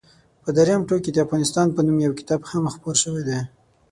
په 0.43 0.49
درېیم 0.57 0.81
ټوک 0.87 0.99
کې 1.03 1.11
د 1.13 1.17
افغانستان 1.25 1.67
په 1.75 1.81
نوم 1.85 1.97
یو 2.05 2.17
کتاب 2.19 2.41
هم 2.49 2.63
خپور 2.73 2.95
شوی 3.03 3.23
دی. 3.27 3.39